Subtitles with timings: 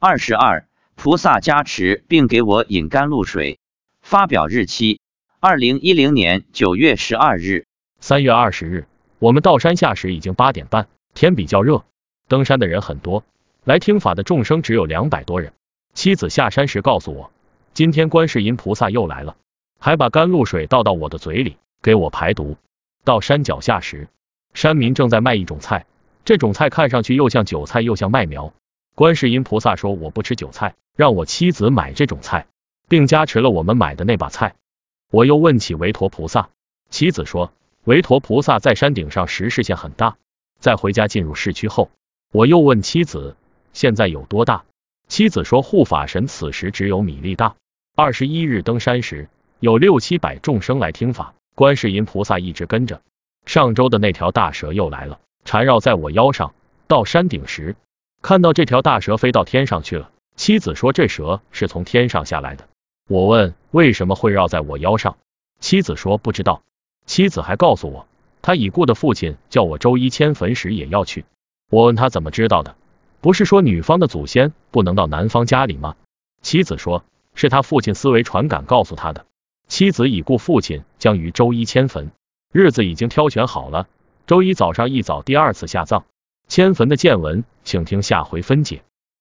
[0.00, 0.64] 二十二，
[0.94, 3.58] 菩萨加持并给我饮甘露水。
[4.00, 5.00] 发表日期：
[5.40, 7.66] 二零一零年九月十二日。
[7.98, 8.86] 三月二十日，
[9.18, 11.84] 我们到山下时已经八点半，天比较热，
[12.28, 13.24] 登山的人很多，
[13.64, 15.52] 来听法的众生只有两百多人。
[15.94, 17.32] 妻子下山时告诉我，
[17.74, 19.34] 今天观世音菩萨又来了，
[19.80, 22.56] 还把甘露水倒到我的嘴里，给我排毒。
[23.02, 24.06] 到山脚下时，
[24.54, 25.86] 山民正在卖一种菜，
[26.24, 28.54] 这种菜看上去又像韭菜又像麦苗。
[28.98, 32.48] 观世音菩萨说我不吃韭菜，让我妻子买这种菜，
[32.88, 34.56] 并加持了我们买的那把菜。
[35.12, 36.48] 我又问起韦陀菩萨，
[36.90, 37.52] 妻子说
[37.84, 40.16] 韦陀菩萨在山顶上时视线很大。
[40.58, 41.92] 在回家进入市区后，
[42.32, 43.36] 我又问妻子
[43.72, 44.64] 现在有多大？
[45.06, 47.54] 妻子说护法神此时只有米粒大。
[47.94, 49.28] 二十一日登山时，
[49.60, 53.00] 有六七百众生来听法，观世音菩萨一直跟着。
[53.46, 56.52] 上周的那条大蛇又来了，缠绕在我腰上。
[56.88, 57.76] 到山顶时，
[58.22, 60.10] 看到这条大蛇飞到天上去了。
[60.36, 62.68] 妻子说这蛇是从天上下来的。
[63.08, 65.16] 我问为什么会绕在我腰上，
[65.60, 66.62] 妻子说不知道。
[67.06, 68.06] 妻子还告诉我，
[68.42, 71.24] 他已故的父亲叫我周一迁坟时也要去。
[71.70, 72.76] 我问他怎么知道的，
[73.20, 75.96] 不是说女方的祖先不能到男方家里吗？
[76.42, 79.26] 妻子说是他父亲思维传感告诉他的。
[79.66, 82.10] 妻子已故父亲将于周一迁坟。
[82.52, 83.88] 日子已经挑选好了，
[84.26, 86.04] 周一早上一早第二次下葬。
[86.48, 88.82] 迁坟的见闻，请听下回分解。